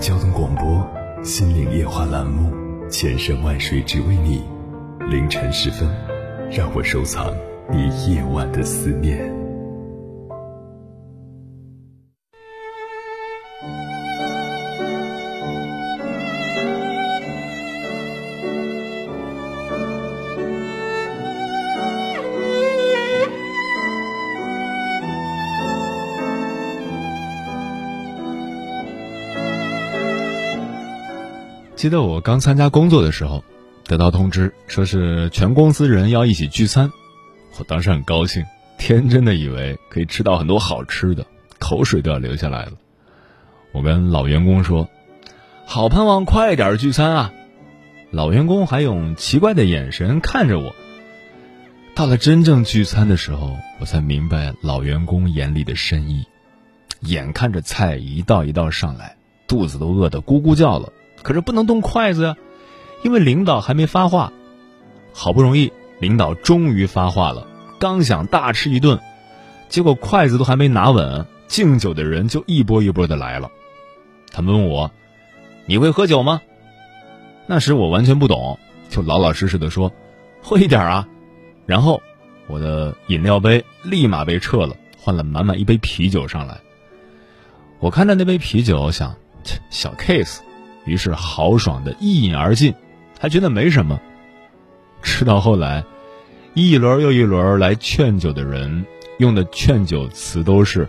[0.00, 0.64] 交通广播
[1.24, 2.50] 《心灵夜话》栏目，
[2.88, 4.42] 千山万水只为你。
[5.10, 5.86] 凌晨时分，
[6.50, 7.34] 让我收藏
[7.70, 9.39] 你夜晚的思念。
[31.80, 33.42] 记得我刚参加工作的时候，
[33.84, 36.92] 得到通知说是全公司人要一起聚餐，
[37.58, 38.44] 我当时很高兴，
[38.76, 41.24] 天真的以为可以吃到很多好吃的，
[41.58, 42.72] 口水都要流下来了。
[43.72, 44.90] 我跟老员工说
[45.64, 47.32] ：“好盼望快点聚餐啊！”
[48.12, 50.74] 老员工还用奇怪的眼神看着我。
[51.94, 56.26] 到了真正聚餐的时候，我才明白老员工眼里的深意。
[57.00, 59.16] 眼看着菜一道一道上来，
[59.48, 59.78] 肚子。
[59.78, 60.92] 都饿得咕咕叫了。
[61.22, 62.36] 可是不能动筷子呀，
[63.02, 64.32] 因为领导还没发话。
[65.12, 67.46] 好不容易，领导终于发话了，
[67.78, 68.98] 刚想大吃一顿，
[69.68, 73.50] 结果筷子都还没拿稳，敬酒的人就一波一波的来了。
[74.30, 74.90] 他们问我
[75.66, 76.40] ：“你会喝酒吗？”
[77.46, 79.92] 那时我完全不懂，就老老实实的说
[80.40, 81.08] ：“会一点啊。”
[81.66, 82.00] 然后
[82.46, 86.60] 我的饮料杯立马被撤了，换了满满一杯啤酒上来。
[87.80, 89.14] 我看着那杯啤酒，想：
[89.70, 90.38] 小 case。
[90.90, 92.74] 于是豪爽的一饮而尽，
[93.20, 94.00] 还觉得没什么。
[95.02, 95.84] 吃到后来，
[96.52, 98.84] 一轮又一轮来劝酒的人
[99.20, 100.88] 用的劝酒词都是：“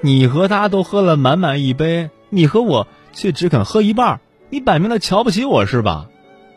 [0.00, 6.08] 你和他都喝了满满一杯，你和我却只肯喝一半，你摆明了瞧不起我是吧？”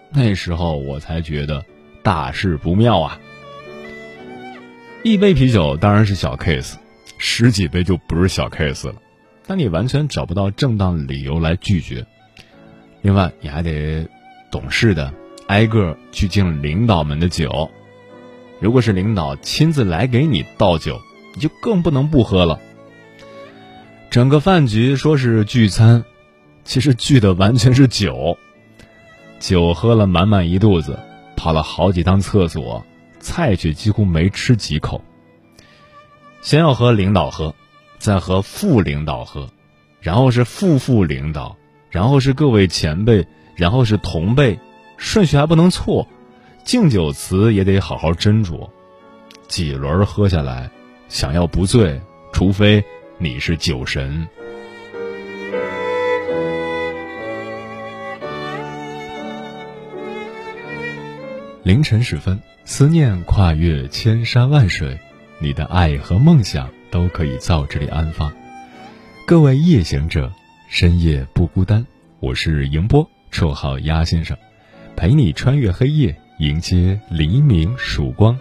[0.10, 1.66] 那时候我才觉得
[2.02, 3.20] 大事不妙啊！
[5.04, 6.76] 一杯啤酒当然是小 case，
[7.18, 8.96] 十几杯就不是小 case 了，
[9.46, 12.06] 但你完全找不到正当理由来拒绝。
[13.04, 14.08] 另外，你还得
[14.50, 15.14] 懂事的
[15.48, 17.70] 挨个去敬领导们的酒。
[18.62, 21.02] 如果是领导亲自来给你倒酒，
[21.36, 22.62] 你就更不能不喝了。
[24.10, 26.06] 整个饭局说是聚餐，
[26.64, 28.38] 其实聚的完全是酒。
[29.38, 30.98] 酒喝了满满一肚子，
[31.36, 32.86] 跑了好几趟厕所，
[33.20, 35.04] 菜却几乎没吃几口。
[36.42, 37.54] 先要和领导喝，
[37.98, 39.50] 再和副领导喝，
[40.00, 41.58] 然后是副副领导。
[41.94, 43.24] 然后是各位前辈，
[43.56, 44.58] 然后是同辈，
[44.98, 46.08] 顺序还不能错，
[46.64, 48.68] 敬酒词也得好好斟酌。
[49.48, 50.72] 几轮喝下来，
[51.08, 52.84] 想要不醉，除非
[53.20, 54.28] 你是酒神。
[61.62, 64.98] 凌晨时分，思念跨越千山万水，
[65.38, 68.34] 你的爱和梦想都可以在这里安放。
[69.28, 70.34] 各位夜行者。
[70.74, 71.86] 深夜不孤单，
[72.20, 74.36] 我是迎波，绰号鸭先生，
[74.96, 78.36] 陪你穿越黑夜，迎接黎明曙光。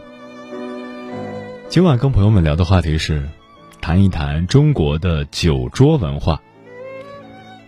[1.68, 3.28] 今晚跟朋友们聊的话题是，
[3.82, 6.40] 谈一谈中国的酒桌文化。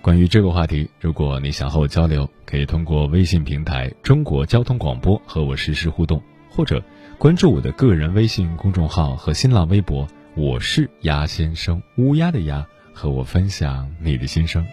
[0.00, 6.82] 关于这个话题，如果你想和我交流，可以通过微信平台“中国交通广播”和我实时互动，或者
[7.18, 12.66] 关注我的个人微信公众号和新浪微博，我是鸭先生，乌鸦的鸭。
[12.94, 14.64] 和我分享你的心声。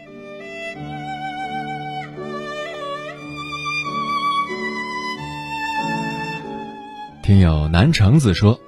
[7.24, 8.60] 听友南橙子说，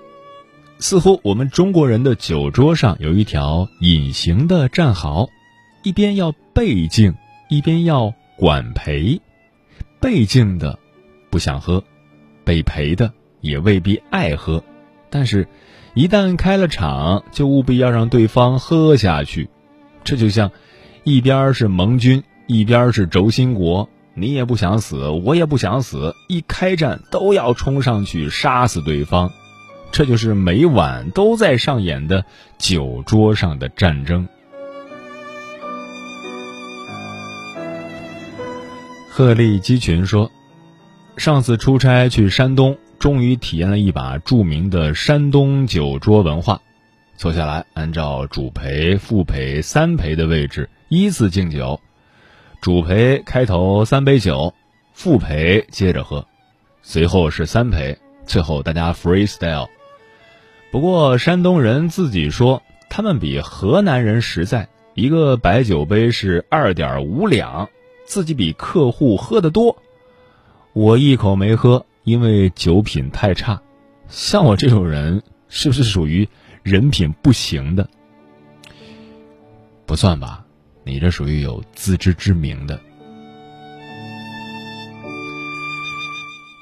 [0.79, 5.29] 似乎我们中国人的酒桌上有一条隐形的战壕，
[5.83, 7.13] 一边要背敬，
[7.47, 9.21] 一边要管陪。
[10.01, 10.77] 背敬的
[11.29, 11.83] 不想喝，
[12.43, 14.63] 被陪的也未必爱喝，
[15.09, 15.47] 但是。
[15.95, 19.47] 一旦开了场，就务必要让对方喝下去。
[20.03, 20.51] 这就像，
[21.03, 29.31] 一边是盟军，一边是轴心国，你也不想死，我也不想死，一开战都要冲上去杀死对方。
[29.91, 32.25] 这就是每晚都在上演的
[32.57, 34.27] 酒桌上的战争。
[39.09, 40.31] 鹤立鸡群说，
[41.17, 42.77] 上次出差去山东。
[42.99, 46.61] 终于体验了一把著名的山东酒桌文化，
[47.15, 51.79] 坐下来，按照主陪、副陪、三陪的位置依次敬酒。
[52.59, 54.53] 主陪开头三杯酒，
[54.93, 56.25] 副陪接着喝，
[56.81, 59.67] 随后是三陪，最后大家 freestyle。
[60.71, 67.69] 不过山东人自己说，他们比河南人实在，一个白酒杯是二点五两，
[68.05, 69.77] 自己比客户喝得多。
[70.73, 73.61] 我一口没喝，因为酒品太差。
[74.07, 76.27] 像我这种人，是不是属于
[76.63, 77.87] 人品不行的？
[79.85, 80.45] 不算吧，
[80.85, 82.79] 你这属于有自知之明的。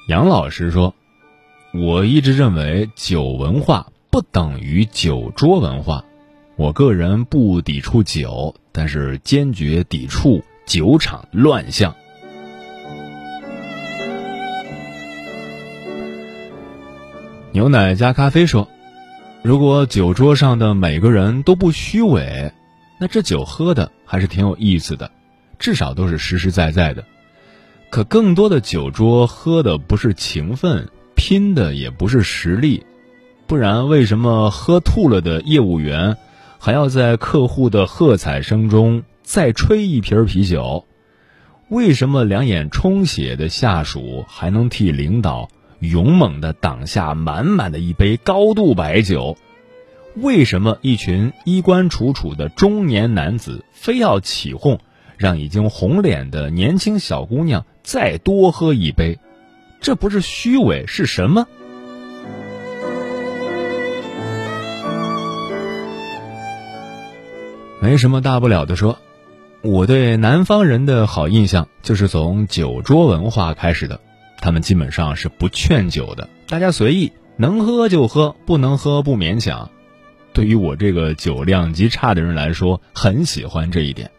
[0.08, 0.92] 杨老师说
[1.72, 6.04] ：“我一直认为酒文化不等于酒桌文化。
[6.56, 11.94] 我个人不抵触酒，但是坚决抵触酒场乱象。”
[17.52, 18.68] 牛奶加咖啡说
[19.42, 22.52] ：“如果酒桌上的每个人都不虚伪，
[23.00, 25.10] 那这酒喝的还是挺有意思的，
[25.58, 27.04] 至少都是实实在在的。
[27.90, 32.86] 可更多的酒桌喝的不是情分，拼的也不是实力，
[33.48, 36.16] 不然为什么喝吐了的业务员
[36.60, 40.84] 还要在客户的喝彩声中再吹一瓶啤酒？
[41.68, 45.48] 为什么两眼充血的下属还能替领导？”
[45.82, 49.36] 勇猛地挡下满满的一杯高度白酒，
[50.14, 54.78] 为什么一群衣冠楚楚的中年男子非要起哄，
[55.16, 59.18] 让已经红脸的年轻小姑娘再多喝一杯？
[59.80, 61.48] 这不是虚伪是什么？
[67.80, 69.00] 没什么大不了的，说，
[69.62, 73.98] 我对南方人的好印象就是从酒桌文化开始的。
[74.42, 79.70] 他们基本上是不劝酒的，大家随意，能喝就喝，不能喝不勉强。
[80.32, 84.10] 对于我这个酒量极差的人来说，很喜欢这一点。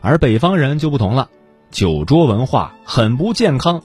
[0.00, 1.30] 而北方人就不同了，
[1.70, 3.84] 酒桌文化很不健康，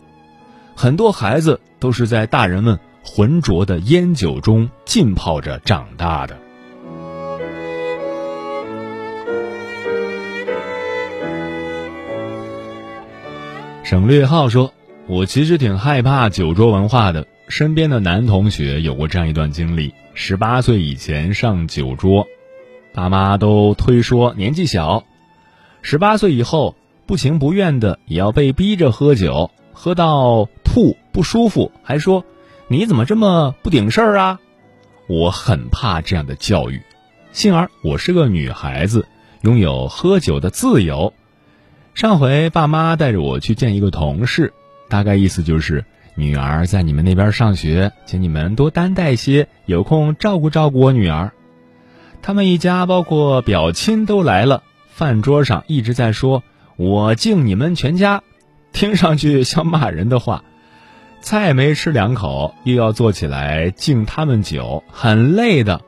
[0.76, 6.36] 很多孩子都是在大人们浑浊的烟酒中浸泡着长大的。
[13.84, 14.74] 省略号说。
[15.10, 17.26] 我其实挺害怕酒桌文化的。
[17.48, 22.28] 身边的男同学有过这样一段经历：十八岁以前上酒桌，
[22.94, 25.06] 爸妈都推说年纪小；
[25.82, 26.76] 十八岁以后，
[27.06, 32.26] 不情不愿的也要被逼着喝酒，喝到吐不舒服，还说
[32.68, 34.42] 你怎么这么不顶事儿啊？
[35.08, 36.82] 我很怕这样的教育。
[37.32, 39.08] 幸而我是个女孩子，
[39.40, 41.14] 拥有喝酒的自由。
[41.94, 44.54] 上回爸妈带着我去见一个同事。
[44.90, 45.84] 大概意思就是，
[46.16, 51.32] 女儿在你们那边上学，请你们多担待些，有空照顾照顾我女儿。
[52.22, 56.44] 他们一家包括表亲都来了，饭桌上一直在说
[56.76, 58.24] “我敬你们全家”，
[58.74, 60.44] 听上去像骂人的话。
[61.20, 65.82] 菜没吃两口，又要坐起来敬他们酒，很累的。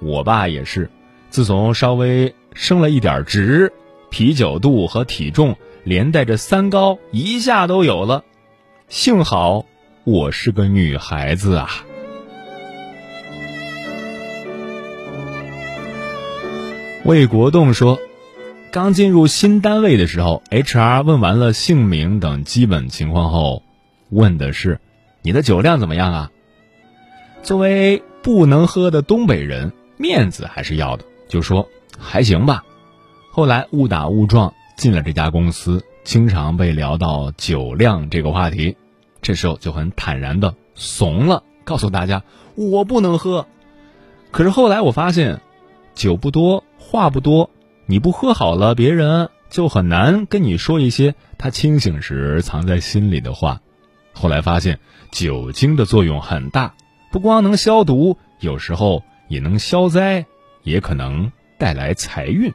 [0.00, 0.90] 我爸也是，
[1.30, 3.72] 自从稍微升了一点职，
[4.08, 8.24] 啤酒肚和体重连带着三高一下都有了。
[8.88, 9.66] 幸好
[10.04, 11.68] 我是个女孩子啊！
[17.04, 17.98] 魏国栋说，
[18.72, 23.62] 刚进入新单位的时候，HR 问完了姓名等基本情况后，
[24.08, 24.80] 问的是
[25.20, 26.30] 你的酒量怎么样啊？
[27.42, 31.68] 作为不能喝的东北人，面子还是要的，就说
[31.98, 32.64] 还行吧。
[33.32, 35.84] 后来误打误撞进了这家公司。
[36.08, 38.78] 经常被聊到酒量这个话题，
[39.20, 42.22] 这时候就很坦然的怂了，告诉大家
[42.54, 43.46] 我不能喝。
[44.30, 45.42] 可是后来我发现，
[45.94, 47.50] 酒不多话不多，
[47.84, 53.60] 你不喝好了，别人就很难跟你说一些他清醒时藏在心里的话。
[54.14, 54.80] 后来发现
[55.12, 56.74] 酒精的作用很大，
[57.12, 60.24] 不光能消毒，有时候也能消灾，
[60.62, 62.50] 也可能带来财运。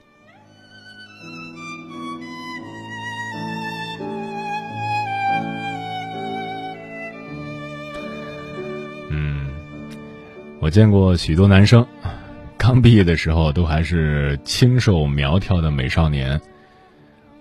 [10.63, 11.85] 我见过许多男生，
[12.57, 16.39] 刚毕业的时候都还是清瘦苗条的美少年。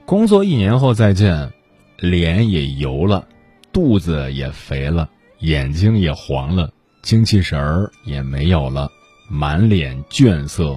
[0.05, 1.53] 工作一年后再见，
[1.99, 3.29] 脸也油了，
[3.73, 8.91] 肚子也肥了，眼睛也黄了，精气神儿也没有了，
[9.29, 10.77] 满脸倦色，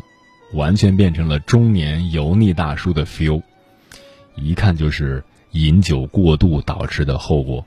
[0.54, 3.42] 完全变成了中年油腻大叔的 feel，
[4.36, 5.24] 一看就是
[5.54, 7.66] 饮酒过度导致的后果。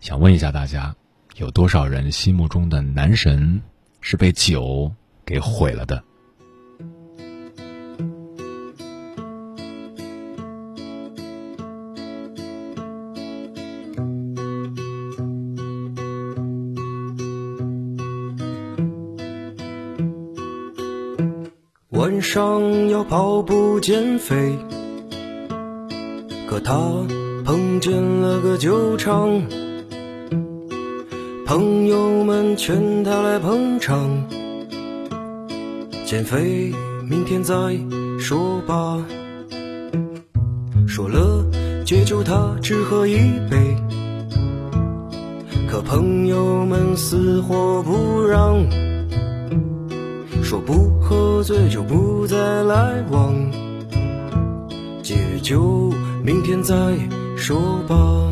[0.00, 0.96] 想问一下大家。
[1.38, 3.62] 有多少人心目中的男神
[4.00, 4.90] 是被酒
[5.24, 6.02] 给毁了的。
[21.90, 24.58] 晚上要跑步减肥，
[26.48, 26.74] 可他
[27.44, 29.40] 碰见了个酒厂，
[31.48, 34.28] 朋友们劝他来捧场，
[36.04, 36.74] 减肥
[37.08, 37.54] 明天再
[38.20, 39.02] 说吧。
[40.86, 41.42] 说了
[41.86, 43.16] 戒酒他只喝一
[43.48, 43.74] 杯，
[45.70, 48.62] 可朋友们死活不让，
[50.42, 50.98] 说不。
[51.00, 53.34] 喝醉就不再来往，
[55.02, 55.90] 戒酒
[56.22, 56.74] 明天再
[57.38, 58.27] 说吧。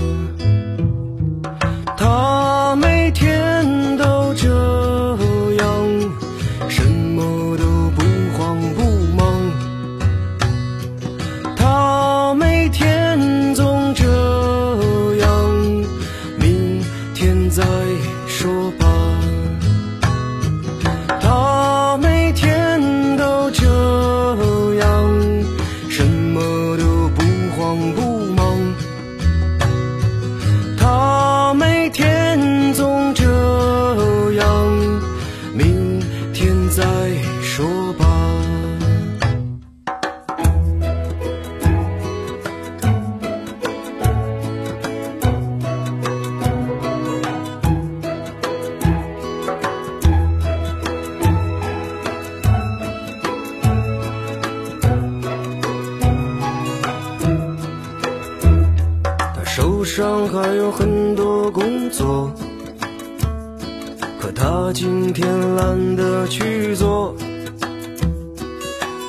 [64.27, 67.15] 可他今天懒得去做，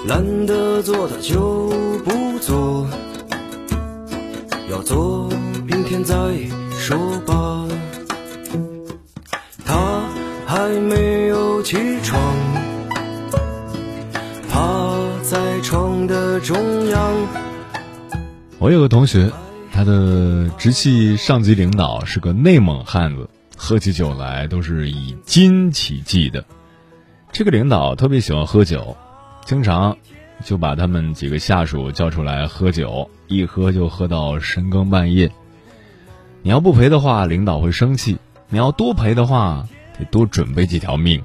[0.05, 1.71] 懒得做他就
[2.05, 2.87] 不做，
[4.69, 5.27] 要做
[5.65, 6.13] 明天再
[6.77, 6.95] 说
[7.25, 7.65] 吧。
[9.65, 10.03] 他
[10.45, 12.21] 还没有起床，
[14.51, 14.93] 趴
[15.23, 16.55] 在床的中
[16.89, 17.13] 央。
[18.59, 19.31] 我有个同学。
[19.71, 26.45] 他的直系上级领导是个内蒙汉子，喝起酒来都是以斤起计的。
[27.31, 28.95] 这个领导特别喜欢喝酒，
[29.45, 29.97] 经常
[30.45, 35.29] 就把他们几个下属叫出来喝酒，一喝就喝到深更半夜。
[36.43, 38.15] 你要不赔的话，领导会生气；
[38.47, 41.21] 你要多赔的话，得多准备几条命。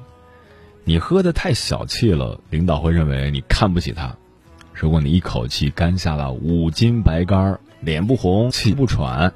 [0.83, 4.13] 你喝的太小气了，领导会认为你看不起他。
[4.73, 9.31] 如果你一口气干下了五斤白干脸不红，气不喘，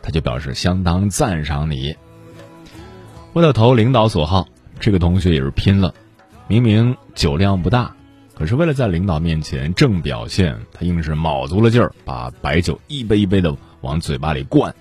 [0.00, 1.96] 他就表示相当赞赏你。
[3.34, 4.48] 为了投领导所好，
[4.80, 5.94] 这个同学也是拼了。
[6.48, 7.94] 明明酒量不大，
[8.34, 14.74] 可是为了在领导面前正表现，他硬是卯足了劲儿，把白酒一杯一杯的往嘴巴里灌。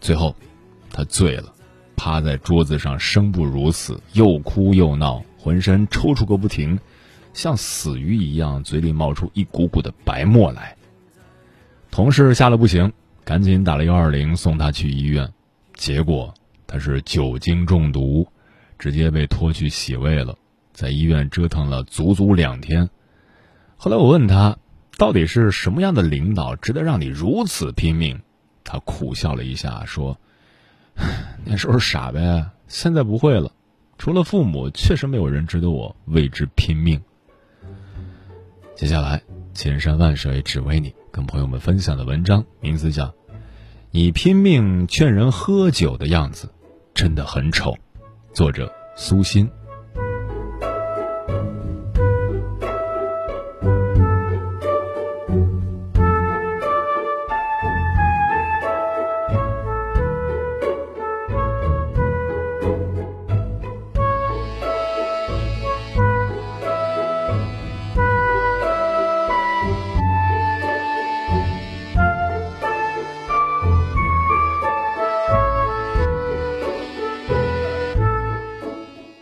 [0.00, 0.34] 最后，
[0.90, 1.52] 他醉了，
[1.96, 6.78] 趴在桌子上生不如死，又哭又闹，浑身抽搐个不停，
[7.32, 10.76] 像死鱼一样，嘴里冒出一股股的白沫来。
[11.90, 12.92] 同事吓得不行，
[13.24, 15.32] 赶紧打了幺二零送他去医院，
[15.74, 16.32] 结果
[16.74, 18.26] 他是酒精中毒，
[18.80, 20.36] 直接被拖去洗胃了，
[20.72, 22.90] 在医院折腾了足足两天。
[23.76, 24.58] 后来我问他，
[24.98, 28.20] 到底是什么样的领导值得让你如此拼命？
[28.64, 30.18] 他苦笑了一下说
[31.46, 33.52] ：“那时候傻呗，现在不会了。
[33.96, 37.00] 除了父母，确实没有人值得我为之拼命。”
[38.74, 40.92] 接下来，千山万水只为你。
[41.12, 43.04] 跟朋友们分享的文章名字叫
[43.92, 46.50] 《你拼命劝人喝酒的样子
[46.94, 47.72] 真的很丑》，
[48.32, 49.50] 作者苏欣。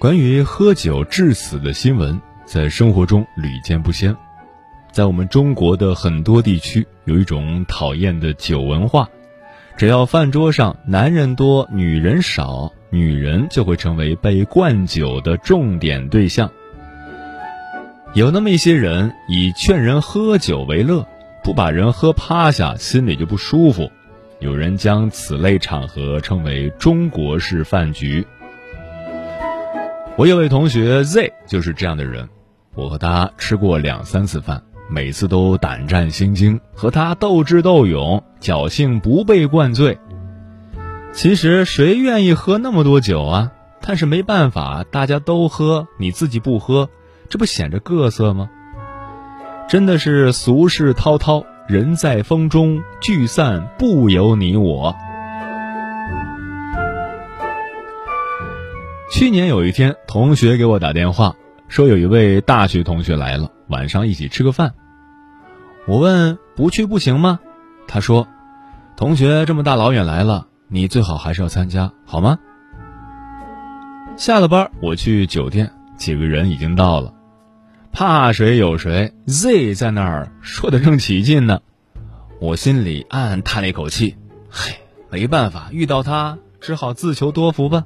[0.03, 4.17] 关于喝酒致死的新闻，在生活中屡见不鲜。
[4.91, 9.09] 在我们中国的很多地区，有一种讨厌的酒文化：
[9.77, 16.51] 只要饭桌上男人多、女人少，女人就会成为被灌酒的重点对象。
[18.13, 21.07] 有那么一些人以劝人喝酒为乐，
[21.45, 23.89] 不把人喝趴下，心里就不舒服。
[24.41, 28.27] 有人将此类场合称为“中国式饭局”。
[30.19, 32.29] 我有位同学 Z 就是这样的人，
[32.75, 39.99] 我和他吃过两三次饭，每次都胆战心惊，和他斗智斗勇，侥幸不被灌醉。
[41.15, 43.53] 其实谁愿意喝那么多酒啊？
[43.81, 46.91] 但是没办法，大家都喝，你自己不喝，
[47.31, 48.51] 这不显着各色吗？
[49.67, 54.95] 真的是俗世滔滔，人在风中，聚散不由你我。
[59.13, 61.37] 去年有一天，同学给我打电话，
[61.69, 64.73] 说有一位大学同学来了，晚上一起吃个饭。
[65.87, 67.39] 我问不去不行吗？
[67.87, 68.27] 他说，
[68.97, 72.39] 同学这么大老远来了，你最好还是要参加，好吗？
[74.17, 77.13] 下了班，我去酒店，几个人已经到了。
[77.93, 81.61] 怕谁有谁，Z 在那儿说的正起劲呢，
[82.41, 84.17] 我心里暗暗叹了一口气，
[84.49, 84.75] 嘿，
[85.11, 87.85] 没办法，遇到他只好自求多福吧。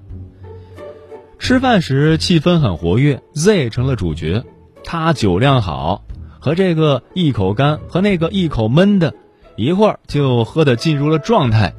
[1.38, 4.44] 吃饭时气氛很活跃，Z 成了主角，
[4.84, 6.04] 他酒量好，
[6.40, 9.14] 和这个一口干，和那个一口闷的，
[9.54, 11.74] 一会儿就喝得进入了状态。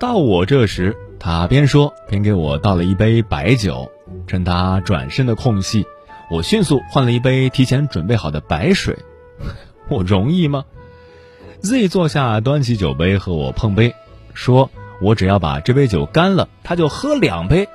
[0.00, 3.90] 到我这时，他边说边给我倒了一杯白酒，
[4.26, 5.86] 趁他转身的空隙。
[6.30, 8.96] 我迅速换了一杯提前准备好的白水，
[9.88, 10.64] 我容易吗
[11.60, 13.94] ？Z 坐下，端起酒杯和我碰杯，
[14.32, 14.70] 说
[15.02, 17.68] ：“我只要把这杯酒干了，他就喝两杯。”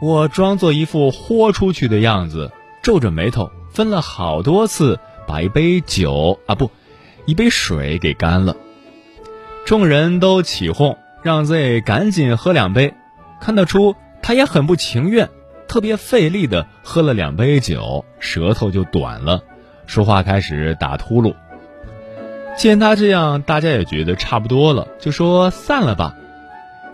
[0.00, 2.50] 我装作一副豁出去的样子，
[2.82, 6.70] 皱着眉头，分了好多次把一杯酒啊不，
[7.26, 8.56] 一杯水给干了。
[9.66, 12.94] 众人都起哄，让 Z 赶紧喝两杯，
[13.40, 15.28] 看得出他也很不情愿。
[15.68, 19.42] 特别费力的喝了两杯酒，舌头就短了，
[19.86, 21.34] 说话开始打秃噜。
[22.56, 26.16] 见他这样，大家也觉得差不多了，就说散了吧。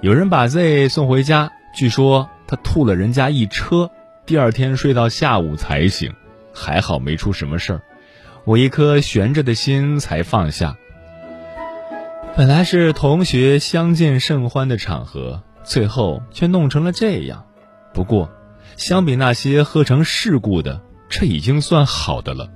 [0.02, 3.90] 有人把 Z 送回家，据说他吐了人家一车，
[4.24, 6.14] 第二天睡到下午才醒，
[6.52, 7.82] 还好没出什么事儿。
[8.44, 10.76] 我一颗悬着的心才放下。
[12.37, 17.44] 本来是同学相见甚欢的场合，最后却弄成了这样。
[17.92, 18.30] 不过。
[18.76, 22.50] 相比那些喝成事故的，这已经算好的了。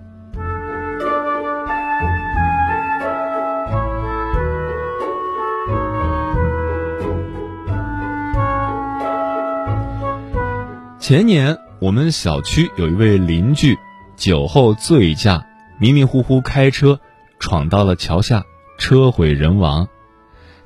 [11.10, 13.76] 前年我们小区有一位邻居，
[14.14, 15.44] 酒后醉驾，
[15.80, 17.00] 迷迷糊糊开车，
[17.40, 18.44] 闯到了桥下，
[18.78, 19.88] 车毁人亡。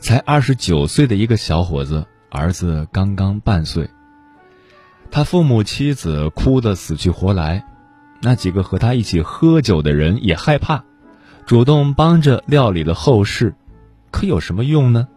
[0.01, 3.89] 才二十九岁的一个小伙子，儿子刚刚半岁。
[5.11, 7.65] 他父母妻子哭得死去活来，
[8.21, 10.85] 那几个和他一起喝酒的人也害怕，
[11.47, 13.55] 主动帮着料理了后事，
[14.11, 15.09] 可有什么用呢？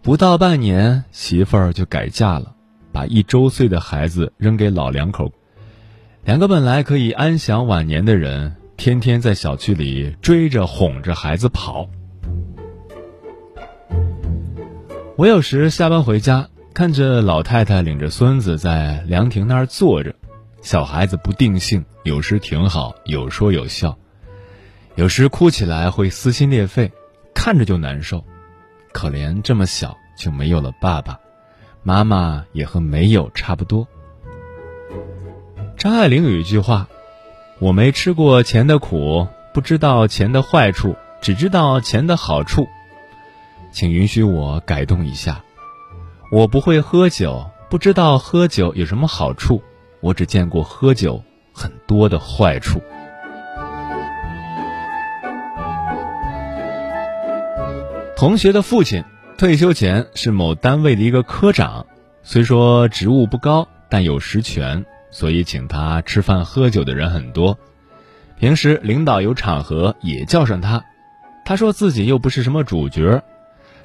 [0.00, 2.53] 不到半年，媳妇儿就改嫁了，
[2.94, 5.30] 把一周岁的孩子扔给老两口，
[6.24, 11.90] 两个本来可以安享晚年的人，天天在小区里追着哄着孩子跑。
[15.16, 16.48] 我有时下班回家。
[16.72, 20.12] 看着老太太领着孙子在凉亭那儿坐着，
[20.60, 23.96] 小孩子不定性，有时挺好，有说有笑，
[24.96, 26.90] 有时哭起来会撕心裂肺，
[27.32, 28.24] 看着就难受。
[28.92, 31.16] 可怜这么小就没有了爸爸，
[31.86, 33.86] 妈妈也和没有差不多。
[35.76, 36.88] 张爱玲有一句话
[37.60, 42.66] ：“我没吃过钱的苦，不知道钱的坏处，只知道钱的好处。”
[43.70, 45.44] 请允许我改动一下。
[46.32, 49.62] 我不会喝酒，不知道喝酒有什么好处，
[50.00, 52.80] 我只见过喝酒很多的坏处。
[58.16, 59.04] 同学的父亲
[59.36, 61.86] 退休前是某单位的一个科长，
[62.22, 67.58] 虽说职务不高，但有实权，所以请他吃饭喝酒的人很多。
[68.38, 70.84] 平时领导有场合也叫上他，
[71.44, 73.24] 他说自己又不是什么主角，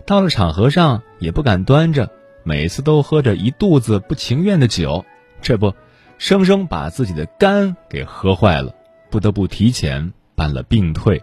[0.06, 2.10] 到了场合上也不敢端着。
[2.44, 5.04] 每次都喝着一肚子不情愿的酒，
[5.42, 5.74] 这不，
[6.20, 8.74] 生生把自己的肝给喝坏了，
[9.10, 11.22] 不得不提前办了病退。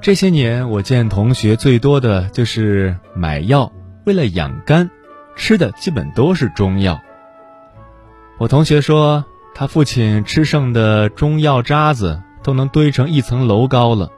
[0.00, 3.72] 这些年，我见同学最多的就是买药，
[4.06, 4.88] 为了养肝，
[5.34, 7.00] 吃的基本都是中药。
[8.38, 9.24] 我同学说，
[9.56, 14.12] 他父亲吃剩的中药渣子都能堆成一层楼高了，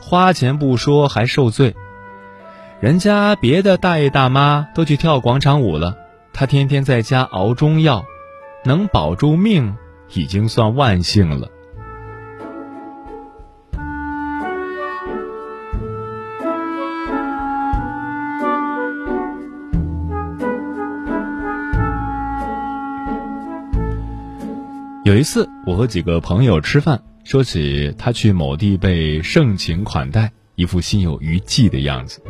[0.00, 1.74] 花钱不说，还受罪。
[2.80, 5.96] 人家别的大爷大妈都去跳广场舞了，
[6.32, 8.04] 他天天在家熬中药，
[8.64, 9.76] 能保住命
[10.12, 11.48] 已经算万幸了。
[25.04, 32.22] 有一次，我和几个朋友吃饭，说起他去某地被盛情款待，一副心有余悸的样子。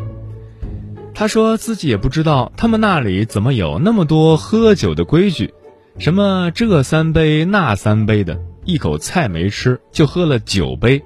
[1.14, 5.54] 他说自己也不知道他们那里怎么有那么多喝酒的规矩，
[6.00, 11.00] 什么这三杯那三杯的，一口菜没吃就喝了九杯，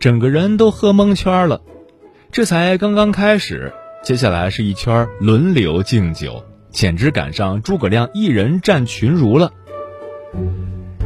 [0.00, 1.60] 整个人都喝蒙圈了。
[2.30, 3.70] 这才刚刚开始，
[4.02, 9.52] 接下来是一圈轮流敬酒，简直赶上诸葛亮一人战群儒了。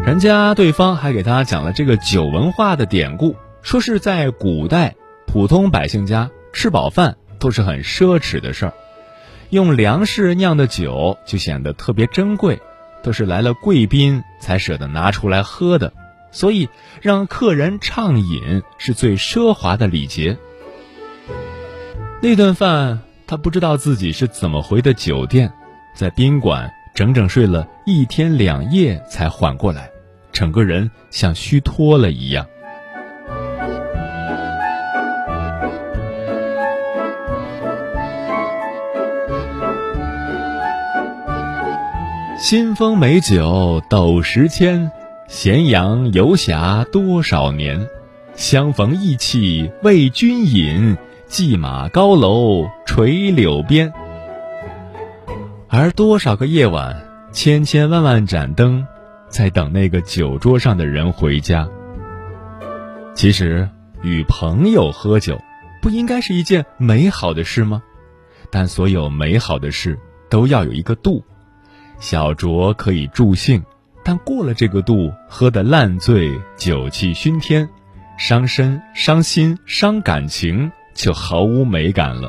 [0.07, 4.95] 人家对方还给他讲了这个酒文化的典故，说是在古代，
[5.27, 8.75] 普通百姓家吃饱饭都是很奢侈的事儿，
[9.51, 12.61] 用粮食酿的酒就显得特别珍贵，
[13.03, 15.93] 都是来了贵宾才舍得拿出来喝的，
[16.31, 16.69] 所以
[17.03, 20.39] 让客人畅饮是最奢华的礼节。
[22.23, 25.53] 那顿饭，他不知道自己是怎么回的酒店，
[25.97, 29.91] 在宾馆整整睡了一天两夜才缓过来。
[30.37, 32.47] 整个人像虚脱了一样。
[42.39, 44.91] 新丰美酒斗十千，
[45.27, 47.89] 咸阳游侠多少年。
[48.35, 53.91] 相逢意气为君饮，骑马高楼垂柳边。
[55.67, 58.87] 而多少个夜晚，千千万万盏灯。
[59.29, 61.69] 在等那个酒桌上的人回家。
[63.15, 63.69] 其实，
[64.03, 65.41] 与朋友喝酒，
[65.81, 67.83] 不应该是一件美好的事吗？
[68.51, 71.25] 但所有美好的事都要有一个度，
[71.99, 73.63] 小酌可以助兴，
[74.05, 77.69] 但过了这个度，喝得烂醉、酒气熏天，
[78.19, 82.29] 伤身、伤心、伤感情，就毫无美感了。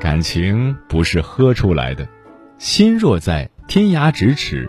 [0.00, 2.08] 感情不是喝出来的，
[2.58, 4.68] 心若在，天涯咫尺。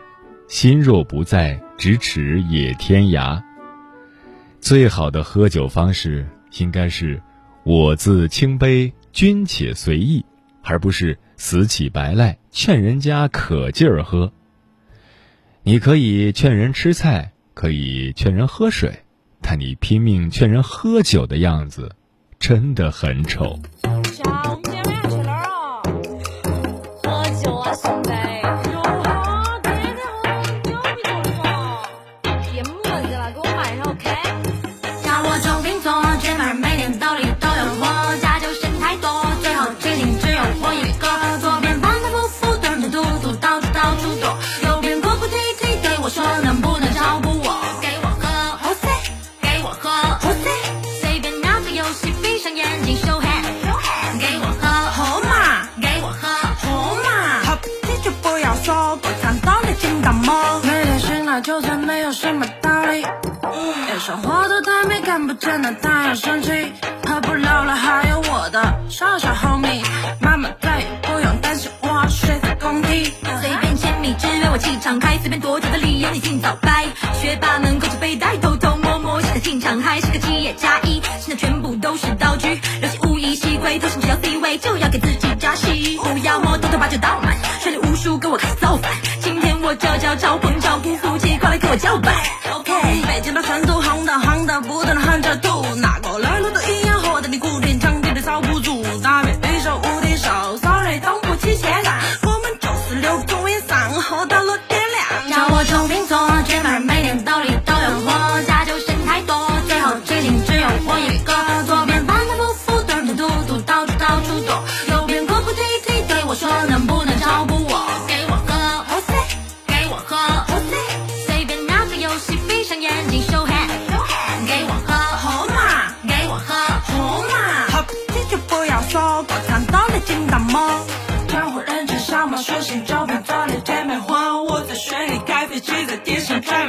[0.51, 3.41] 心若不在，咫尺也天涯。
[4.59, 7.21] 最好的喝酒方式，应该是
[7.63, 10.25] 我自清杯，君且随意，
[10.61, 14.33] 而不是死乞白赖劝人家可劲儿喝。
[15.63, 19.03] 你可以劝人吃菜，可以劝人喝水，
[19.41, 21.95] 但你拼命劝人喝酒的样子，
[22.39, 23.57] 真的很丑。
[65.39, 66.51] 真的太阳升起，
[67.07, 69.83] 喝不了了，还有我的小小 homie，
[70.19, 73.11] 妈妈再也不用担心我睡在工地。
[73.41, 76.85] 随便千米只为我气场开，随便多久的理由你尽早掰。
[77.19, 85.97] 学霸能够被带，偷偷摸摸现在进场，还是个企业加一，现在全部都是道具，流星无意吸回头像只要 C 位就要给自己加戏。
[85.97, 88.91] 不要摸，偷偷把酒倒满，旋律无数跟我开始造反。
[89.21, 91.30] 今天我叫叫超朋超不服气，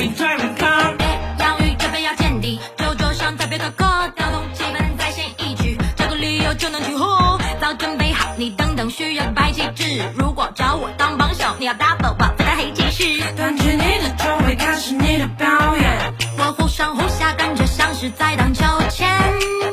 [0.02, 0.94] 地上 driving driving car。
[1.38, 3.84] 洋芋这杯要见底，酒桌上特别的歌，
[4.16, 7.38] 调动气氛再献一曲，找个理由就能去喝。
[7.60, 10.02] 早准备好，你等等需要白旗帜。
[10.16, 13.32] 如果找我当帮手，你要 double 我再带黑骑士。
[13.36, 16.14] 端起你的酒杯，开始你的表演。
[16.38, 19.08] 我忽上忽下，感觉像是在荡秋千。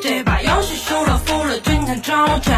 [0.02, 2.14] 这把游戏输了服了，君才周
[2.44, 2.56] 全。